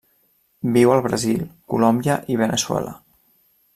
[0.77, 1.43] Viu al Brasil,
[1.73, 2.95] Colòmbia i Veneçuela.